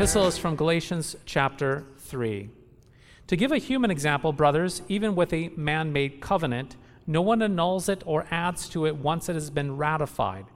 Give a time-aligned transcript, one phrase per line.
[0.00, 2.48] Epistle is from Galatians chapter 3.
[3.26, 7.86] To give a human example, brothers, even with a man made covenant, no one annuls
[7.86, 10.46] it or adds to it once it has been ratified.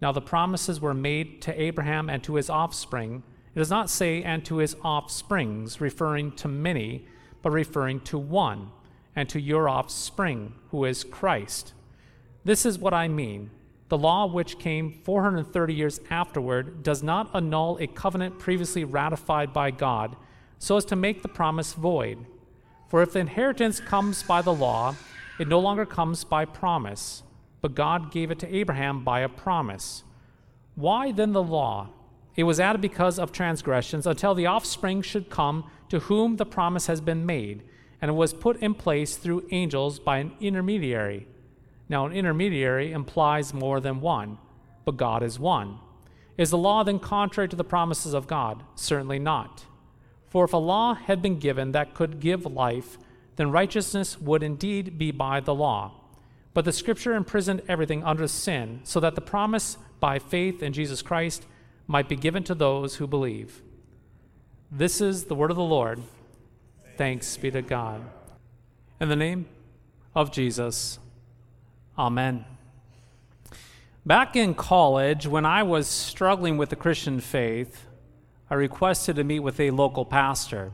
[0.00, 3.22] Now the promises were made to Abraham and to his offspring.
[3.54, 7.06] It does not say, and to his offsprings, referring to many,
[7.42, 8.70] but referring to one,
[9.14, 11.74] and to your offspring, who is Christ.
[12.46, 13.50] This is what I mean.
[13.88, 19.70] The law, which came 430 years afterward, does not annul a covenant previously ratified by
[19.70, 20.16] God,
[20.58, 22.26] so as to make the promise void.
[22.88, 24.96] For if the inheritance comes by the law,
[25.38, 27.22] it no longer comes by promise,
[27.60, 30.02] but God gave it to Abraham by a promise.
[30.74, 31.90] Why then the law?
[32.34, 36.86] It was added because of transgressions until the offspring should come to whom the promise
[36.86, 37.62] has been made,
[38.00, 41.26] and it was put in place through angels by an intermediary.
[41.88, 44.38] Now, an intermediary implies more than one,
[44.84, 45.78] but God is one.
[46.36, 48.62] Is the law then contrary to the promises of God?
[48.74, 49.64] Certainly not.
[50.28, 52.98] For if a law had been given that could give life,
[53.36, 55.92] then righteousness would indeed be by the law.
[56.52, 61.02] But the Scripture imprisoned everything under sin, so that the promise by faith in Jesus
[61.02, 61.46] Christ
[61.86, 63.62] might be given to those who believe.
[64.70, 66.02] This is the word of the Lord.
[66.96, 68.02] Thanks be to God.
[69.00, 69.46] In the name
[70.14, 70.98] of Jesus.
[71.98, 72.44] Amen.
[74.04, 77.86] Back in college, when I was struggling with the Christian faith,
[78.50, 80.72] I requested to meet with a local pastor.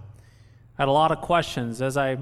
[0.77, 2.19] I had a lot of questions as I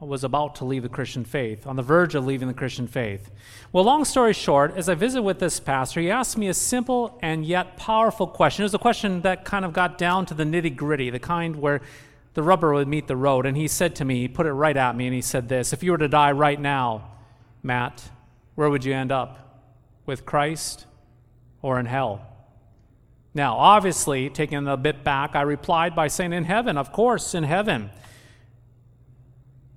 [0.00, 3.30] was about to leave the Christian faith, on the verge of leaving the Christian faith.
[3.72, 7.18] Well, long story short, as I visited with this pastor, he asked me a simple
[7.22, 8.64] and yet powerful question.
[8.64, 11.56] It was a question that kind of got down to the nitty gritty, the kind
[11.56, 11.80] where
[12.34, 13.46] the rubber would meet the road.
[13.46, 15.72] And he said to me, he put it right at me, and he said this
[15.72, 17.13] If you were to die right now,
[17.64, 18.10] Matt,
[18.54, 19.40] where would you end up?
[20.06, 20.84] With Christ
[21.62, 22.24] or in hell?
[23.32, 27.42] Now, obviously, taking a bit back, I replied by saying, In heaven, of course, in
[27.42, 27.90] heaven.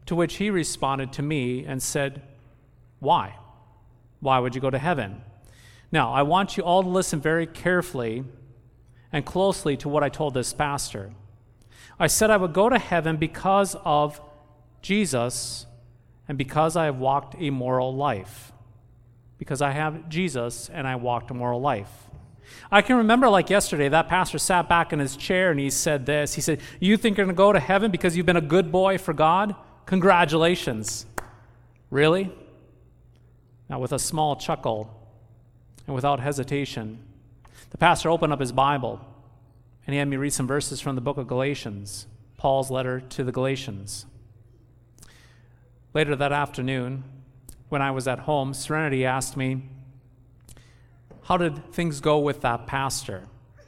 [0.08, 2.22] To which he responded to me and said,
[3.00, 3.38] Why?
[4.19, 5.22] Why would you go to heaven?
[5.90, 8.25] Now, I want you all to listen very carefully
[9.14, 11.14] and closely to what I told this pastor.
[11.98, 14.19] I said I would go to heaven because of
[14.81, 15.67] Jesus
[16.28, 18.52] and because I have walked a moral life.
[19.38, 21.92] Because I have Jesus and I walked a moral life.
[22.72, 26.06] I can remember, like yesterday, that pastor sat back in his chair and he said
[26.06, 26.34] this.
[26.34, 28.72] He said, You think you're going to go to heaven because you've been a good
[28.72, 29.56] boy for God?
[29.86, 31.06] Congratulations.
[31.90, 32.32] Really?
[33.70, 34.94] Now, with a small chuckle
[35.86, 37.00] and without hesitation,
[37.70, 39.02] the pastor opened up his Bible
[39.86, 43.24] and he had me read some verses from the book of Galatians, Paul's letter to
[43.24, 44.06] the Galatians.
[45.97, 47.03] Later that afternoon,
[47.69, 49.63] when I was at home, Serenity asked me,
[51.24, 53.24] How did things go with that pastor?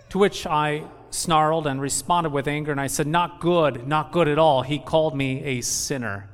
[0.10, 4.28] To which I snarled and responded with anger, and I said, Not good, not good
[4.28, 4.62] at all.
[4.62, 6.30] He called me a sinner.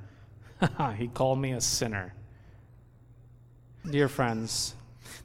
[0.98, 2.14] he called me a sinner.
[3.90, 4.76] Dear friends,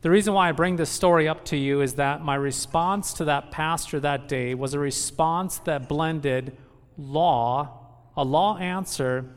[0.03, 3.25] the reason why I bring this story up to you is that my response to
[3.25, 6.57] that pastor that day was a response that blended
[6.97, 9.35] law, a law answer,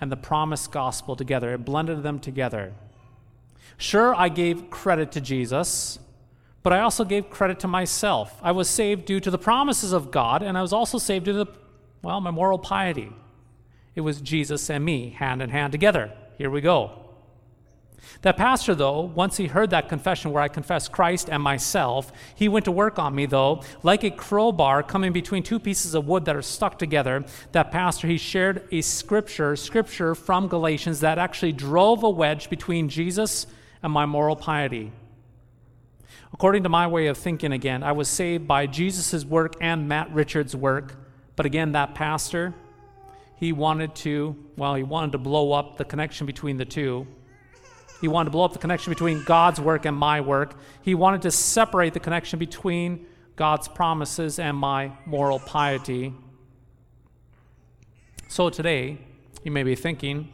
[0.00, 1.54] and the promised gospel together.
[1.54, 2.72] It blended them together.
[3.78, 5.98] Sure, I gave credit to Jesus,
[6.62, 8.38] but I also gave credit to myself.
[8.42, 11.32] I was saved due to the promises of God, and I was also saved due
[11.32, 11.52] to, the,
[12.02, 13.12] well, my moral piety.
[13.94, 16.12] It was Jesus and me, hand in hand together.
[16.38, 17.05] Here we go.
[18.22, 22.48] That pastor, though, once he heard that confession where I confessed Christ and myself, he
[22.48, 26.24] went to work on me, though, like a crowbar coming between two pieces of wood
[26.24, 27.24] that are stuck together.
[27.52, 32.88] That pastor, he shared a scripture, scripture from Galatians that actually drove a wedge between
[32.88, 33.46] Jesus
[33.82, 34.92] and my moral piety.
[36.32, 40.12] According to my way of thinking, again, I was saved by Jesus' work and Matt
[40.12, 40.96] Richard's work.
[41.34, 42.54] But again, that pastor,
[43.36, 47.06] he wanted to, well, he wanted to blow up the connection between the two.
[48.00, 50.54] He wanted to blow up the connection between God's work and my work.
[50.82, 53.06] He wanted to separate the connection between
[53.36, 56.14] God's promises and my moral piety.
[58.28, 58.98] So today,
[59.44, 60.28] you may be thinking,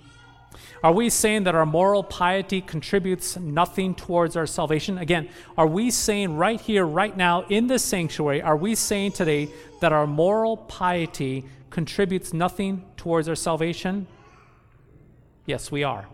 [0.83, 4.99] Are we saying that our moral piety contributes nothing towards our salvation?
[4.99, 9.49] Again, are we saying right here, right now, in this sanctuary, are we saying today
[9.81, 14.07] that our moral piety contributes nothing towards our salvation?
[15.47, 16.07] Yes, we are.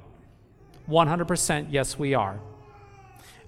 [0.89, 2.41] 100% yes, we are.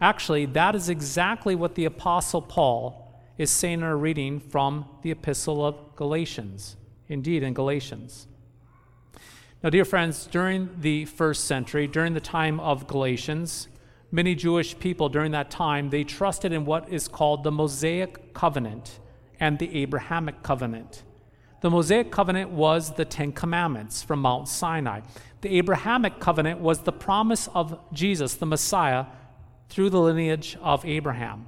[0.00, 5.10] Actually, that is exactly what the Apostle Paul is saying in our reading from the
[5.10, 6.76] Epistle of Galatians.
[7.08, 8.26] Indeed, in Galatians.
[9.62, 13.68] Now, dear friends, during the first century, during the time of Galatians,
[14.10, 19.00] many Jewish people during that time, they trusted in what is called the Mosaic covenant
[19.38, 21.02] and the Abrahamic covenant.
[21.60, 25.00] The Mosaic covenant was the Ten Commandments from Mount Sinai.
[25.42, 29.06] The Abrahamic covenant was the promise of Jesus, the Messiah,
[29.68, 31.46] through the lineage of Abraham.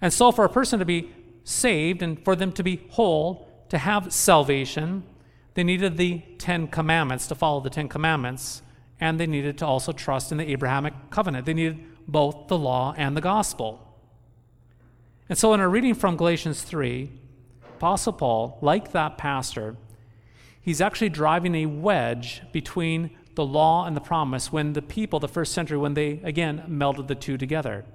[0.00, 1.10] And so, for a person to be
[1.44, 5.04] saved and for them to be whole, to have salvation,
[5.54, 8.62] they needed the Ten Commandments to follow the Ten Commandments,
[9.00, 11.44] and they needed to also trust in the Abrahamic covenant.
[11.44, 11.78] They needed
[12.08, 13.86] both the law and the gospel.
[15.28, 17.12] And so, in our reading from Galatians 3,
[17.80, 19.74] Apostle Paul, like that pastor,
[20.60, 25.26] he's actually driving a wedge between the law and the promise when the people, the
[25.26, 27.86] first century, when they again melded the two together.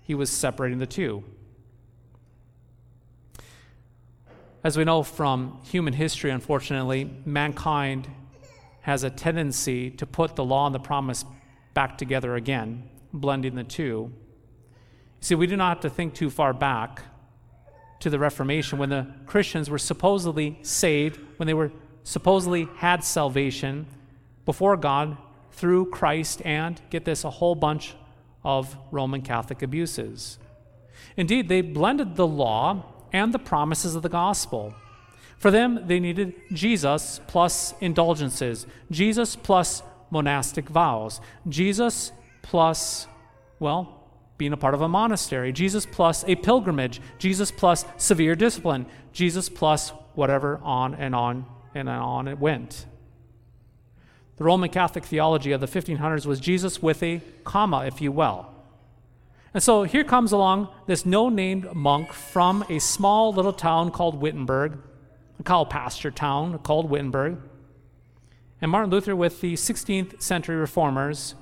[0.00, 1.22] He was separating the two.
[4.64, 8.08] As we know from human history, unfortunately, mankind
[8.80, 11.24] has a tendency to put the law and the promise
[11.72, 12.82] back together again,
[13.12, 14.12] blending the two.
[15.20, 17.04] See, we do not have to think too far back
[18.00, 21.70] to the Reformation when the Christians were supposedly saved, when they were
[22.02, 23.86] supposedly had salvation
[24.44, 25.16] before God
[25.52, 27.94] through Christ and, get this, a whole bunch
[28.42, 30.38] of Roman Catholic abuses.
[31.16, 34.74] Indeed, they blended the law and the promises of the gospel.
[35.36, 42.12] For them, they needed Jesus plus indulgences, Jesus plus monastic vows, Jesus
[42.42, 43.06] plus,
[43.58, 43.99] well,
[44.40, 49.50] being a part of a monastery, Jesus plus a pilgrimage, Jesus plus severe discipline, Jesus
[49.50, 51.44] plus whatever, on and on
[51.74, 52.86] and on it went.
[54.38, 58.46] The Roman Catholic theology of the 1500s was Jesus with a comma, if you will.
[59.52, 64.22] And so here comes along this no named monk from a small little town called
[64.22, 64.78] Wittenberg,
[65.38, 67.36] a cow pasture town called Wittenberg.
[68.62, 71.34] And Martin Luther, with the 16th century reformers,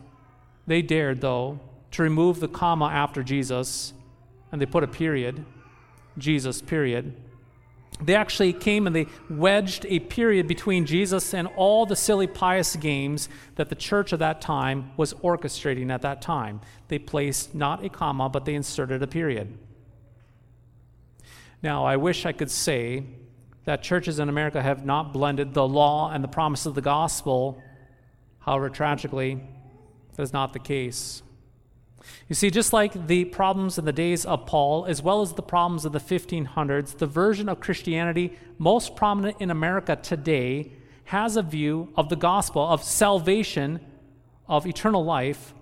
[0.67, 1.61] they dared, though,
[1.93, 3.93] to remove the comma after Jesus,
[4.53, 5.45] and they put a period,
[6.17, 7.15] Jesus, period.
[8.01, 12.77] They actually came and they wedged a period between Jesus and all the silly pious
[12.77, 17.85] games that the church of that time was orchestrating at that time they placed not
[17.85, 19.57] a comma, but they inserted a period.
[21.63, 23.05] Now, I wish I could say
[23.65, 27.63] that churches in America have not blended the law and the promise of the gospel.
[28.39, 29.41] However, tragically,
[30.15, 31.23] that is not the case.
[32.29, 35.43] You see, just like the problems in the days of Paul, as well as the
[35.43, 40.73] problems of the 1500s, the version of Christianity most prominent in America today
[41.05, 43.81] has a view of the gospel, of salvation,
[44.47, 45.55] of eternal life,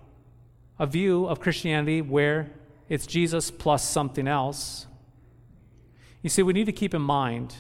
[0.78, 2.50] a view of Christianity where
[2.88, 4.86] it's Jesus plus something else.
[6.22, 7.54] You see, we need to keep in mind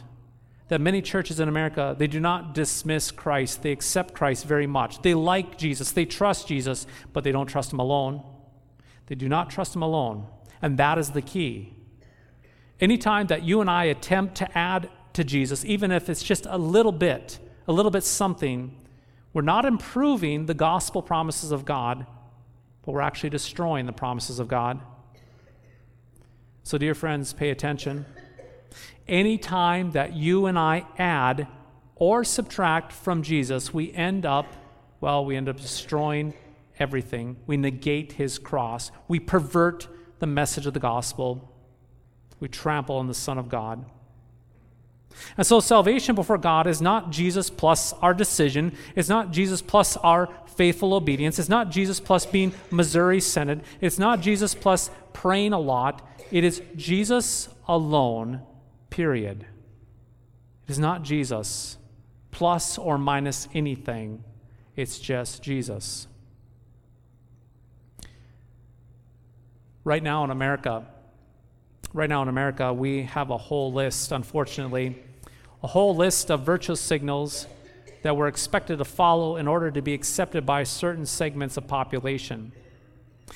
[0.68, 3.62] that many churches in America, they do not dismiss Christ.
[3.62, 5.02] They accept Christ very much.
[5.02, 8.22] They like Jesus, they trust Jesus, but they don't trust him alone.
[9.06, 10.26] They do not trust him alone.
[10.62, 11.74] And that is the key.
[12.80, 16.58] Anytime that you and I attempt to add to Jesus, even if it's just a
[16.58, 18.76] little bit, a little bit something,
[19.32, 22.06] we're not improving the gospel promises of God
[22.86, 24.80] but we're actually destroying the promises of God.
[26.62, 28.06] So, dear friends, pay attention.
[29.08, 31.48] Anytime that you and I add
[31.96, 34.46] or subtract from Jesus, we end up,
[35.00, 36.32] well, we end up destroying
[36.78, 37.36] everything.
[37.46, 38.90] We negate his cross.
[39.08, 41.52] We pervert the message of the gospel.
[42.40, 43.84] We trample on the Son of God.
[45.36, 49.96] And so, salvation before God is not Jesus plus our decision, it's not Jesus plus
[49.98, 55.52] our faithful obedience, it's not Jesus plus being Missouri Synod, it's not Jesus plus praying
[55.52, 56.06] a lot.
[56.30, 58.42] It is Jesus alone,
[58.90, 59.46] period.
[60.66, 61.78] It is not Jesus
[62.30, 64.22] plus or minus anything,
[64.74, 66.06] it's just Jesus.
[69.86, 70.84] Right now in America,
[71.92, 75.00] right now in America, we have a whole list, unfortunately,
[75.62, 77.46] a whole list of virtuous signals
[78.02, 82.50] that we're expected to follow in order to be accepted by certain segments of population.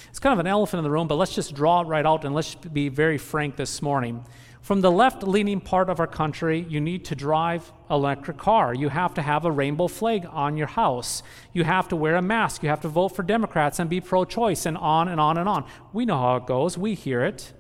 [0.09, 2.25] It's kind of an elephant in the room, but let's just draw it right out
[2.25, 4.25] and let's be very frank this morning.
[4.62, 8.75] From the left leaning part of our country, you need to drive electric car.
[8.75, 11.23] You have to have a rainbow flag on your house.
[11.52, 12.62] You have to wear a mask.
[12.62, 15.49] You have to vote for Democrats and be pro choice, and on and on and
[15.49, 15.64] on.
[15.93, 17.52] We know how it goes, we hear it.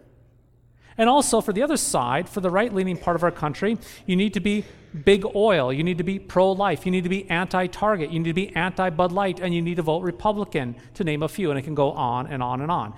[0.98, 4.16] And also, for the other side, for the right leaning part of our country, you
[4.16, 4.66] need to be
[5.04, 5.72] big oil.
[5.72, 6.84] You need to be pro life.
[6.84, 8.10] You need to be anti Target.
[8.10, 9.40] You need to be anti Bud Light.
[9.40, 11.48] And you need to vote Republican, to name a few.
[11.48, 12.94] And it can go on and on and on.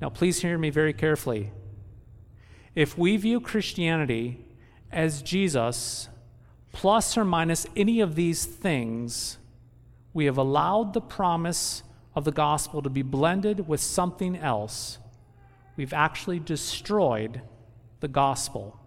[0.00, 1.52] Now, please hear me very carefully.
[2.74, 4.44] If we view Christianity
[4.90, 6.08] as Jesus
[6.72, 9.38] plus or minus any of these things,
[10.14, 11.82] we have allowed the promise
[12.14, 14.98] of the gospel to be blended with something else
[15.76, 17.40] we've actually destroyed
[18.00, 18.78] the gospel.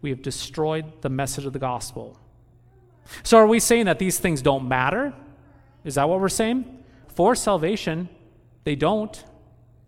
[0.00, 2.18] We have destroyed the message of the gospel.
[3.22, 5.14] So, are we saying that these things don't matter?
[5.84, 6.84] Is that what we're saying?
[7.08, 8.08] For salvation,
[8.64, 9.24] they don't.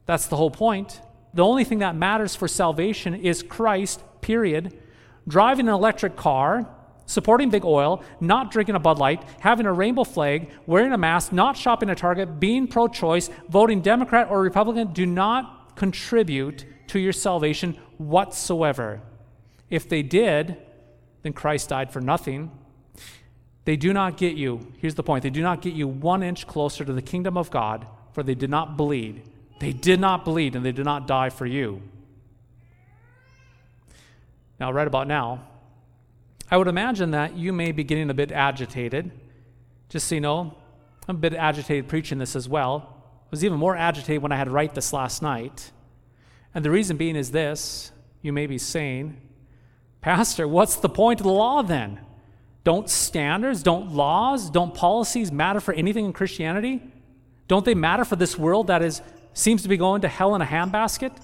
[0.07, 1.01] That's the whole point.
[1.35, 4.79] The only thing that matters for salvation is Christ, period.
[5.27, 6.69] Driving an electric car,
[7.07, 11.33] supporting big oil, not drinking a Bud Light, having a rainbow flag, wearing a mask,
[11.33, 16.99] not shopping at Target, being pro choice, voting Democrat or Republican do not contribute to
[16.99, 19.01] your salvation whatsoever.
[19.71, 20.57] If they did,
[21.23, 22.51] then Christ died for nothing.
[23.65, 26.47] They do not get you, here's the point, they do not get you one inch
[26.47, 29.23] closer to the kingdom of God, for they did not bleed.
[29.59, 31.83] They did not bleed and they did not die for you.
[34.61, 35.47] Now, right about now,
[36.51, 39.11] I would imagine that you may be getting a bit agitated.
[39.89, 40.55] Just so you know,
[41.09, 42.95] I'm a bit agitated preaching this as well
[43.25, 45.73] I was even more agitated when I had to write this last night.
[46.55, 47.91] And the reason being is this
[48.23, 49.21] you may be saying,
[50.01, 52.01] Pastor, what's the point of the law then?
[52.63, 56.83] Don't standards, don't laws, don't policies matter for anything in Christianity?
[57.49, 59.03] Don't they matter for this world that is
[59.35, 61.15] seems to be going to hell in a handbasket?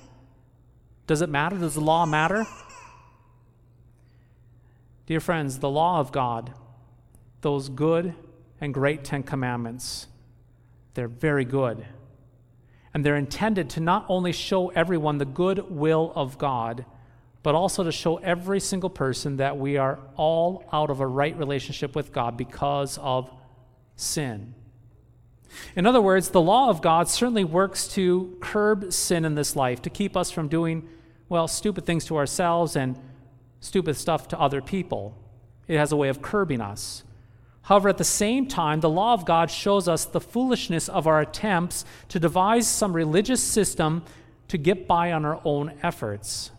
[1.06, 1.56] Does it matter?
[1.56, 2.44] Does the law matter?
[5.06, 6.52] Dear friends, the law of God,
[7.40, 8.14] those good
[8.60, 10.06] and great Ten Commandments,
[10.94, 11.84] they're very good.
[12.92, 16.84] And they're intended to not only show everyone the good will of God,
[17.42, 21.36] but also to show every single person that we are all out of a right
[21.36, 23.30] relationship with God because of
[23.96, 24.54] sin.
[25.76, 29.82] In other words, the law of God certainly works to curb sin in this life,
[29.82, 30.88] to keep us from doing,
[31.28, 32.98] well, stupid things to ourselves and
[33.60, 35.16] stupid stuff to other people.
[35.68, 37.04] It has a way of curbing us.
[37.62, 41.20] However, at the same time, the law of God shows us the foolishness of our
[41.20, 44.02] attempts to devise some religious system
[44.48, 46.50] to get by on our own efforts.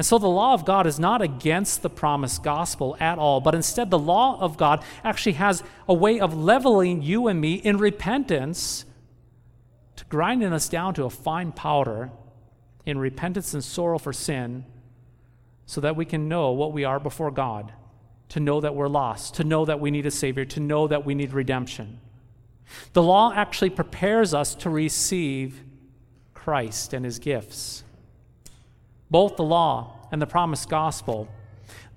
[0.00, 3.54] And so the law of God is not against the promised gospel at all, but
[3.54, 7.76] instead, the law of God actually has a way of leveling you and me in
[7.76, 8.86] repentance
[9.96, 12.10] to grinding us down to a fine powder
[12.86, 14.64] in repentance and sorrow for sin
[15.66, 17.70] so that we can know what we are before God
[18.30, 21.04] to know that we're lost, to know that we need a Savior, to know that
[21.04, 22.00] we need redemption.
[22.94, 25.62] The law actually prepares us to receive
[26.32, 27.84] Christ and His gifts.
[29.10, 31.28] Both the law and the promised gospel,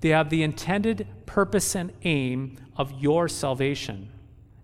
[0.02, 4.10] they have the intended purpose and aim of your salvation.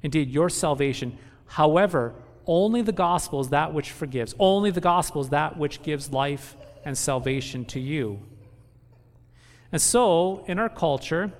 [0.01, 1.17] Indeed, your salvation.
[1.45, 2.13] However,
[2.45, 4.33] only the gospel is that which forgives.
[4.39, 8.19] Only the gospel is that which gives life and salvation to you.
[9.71, 11.31] And so, in our culture,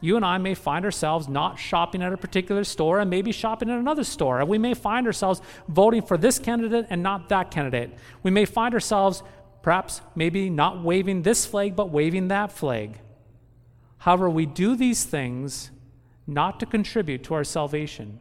[0.00, 3.70] you and I may find ourselves not shopping at a particular store and maybe shopping
[3.70, 4.40] at another store.
[4.40, 7.90] And we may find ourselves voting for this candidate and not that candidate.
[8.24, 9.22] We may find ourselves
[9.62, 12.98] perhaps maybe not waving this flag but waving that flag.
[13.98, 15.70] However, we do these things
[16.26, 18.18] not to contribute to our salvation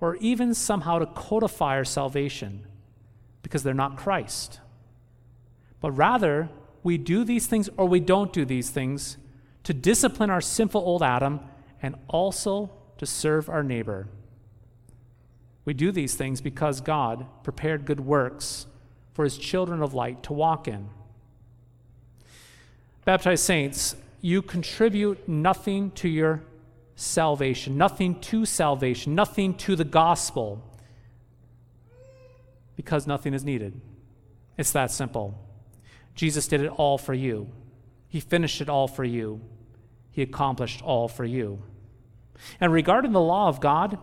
[0.00, 2.66] or even somehow to codify our salvation
[3.42, 4.60] because they're not Christ.
[5.80, 6.48] But rather,
[6.82, 9.16] we do these things or we don't do these things
[9.64, 11.40] to discipline our sinful old Adam,
[11.82, 14.08] and also to serve our neighbor.
[15.64, 18.66] We do these things because God prepared good works
[19.12, 20.88] for his children of light to walk in.
[23.04, 26.42] Baptized saints, you contribute nothing to your
[26.94, 30.62] salvation, nothing to salvation, nothing to the gospel,
[32.76, 33.80] because nothing is needed.
[34.58, 35.38] It's that simple.
[36.14, 37.48] Jesus did it all for you.
[38.08, 39.40] He finished it all for you.
[40.10, 41.62] He accomplished all for you.
[42.60, 43.98] And regarding the law of God,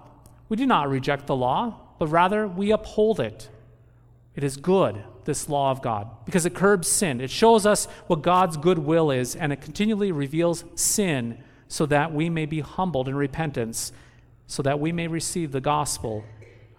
[0.50, 3.50] we do not reject the law, but rather we uphold it.
[4.38, 7.20] It is good, this law of God, because it curbs sin.
[7.20, 12.14] It shows us what God's good will is, and it continually reveals sin so that
[12.14, 13.92] we may be humbled in repentance,
[14.46, 16.24] so that we may receive the gospel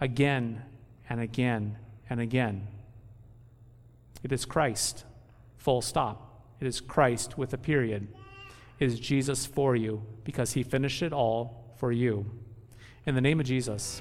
[0.01, 0.63] again
[1.11, 1.77] and again
[2.09, 2.69] and again.
[4.23, 5.05] It is Christ,
[5.57, 6.45] full stop.
[6.61, 8.07] It is Christ with a period.
[8.79, 12.25] It is Jesus for you because he finished it all for you.
[13.05, 14.01] In the name of Jesus.